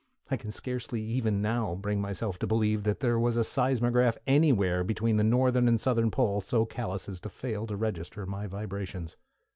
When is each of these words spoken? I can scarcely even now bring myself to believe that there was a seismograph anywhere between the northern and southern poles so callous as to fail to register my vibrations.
I 0.31 0.35
can 0.35 0.49
scarcely 0.49 0.99
even 1.03 1.43
now 1.43 1.75
bring 1.75 2.01
myself 2.01 2.39
to 2.39 2.47
believe 2.47 2.85
that 2.85 3.01
there 3.01 3.19
was 3.19 3.37
a 3.37 3.43
seismograph 3.43 4.17
anywhere 4.25 4.83
between 4.83 5.17
the 5.17 5.23
northern 5.23 5.67
and 5.67 5.79
southern 5.79 6.09
poles 6.09 6.45
so 6.45 6.65
callous 6.65 7.07
as 7.07 7.19
to 7.19 7.29
fail 7.29 7.67
to 7.67 7.75
register 7.77 8.25
my 8.25 8.47
vibrations. 8.47 9.15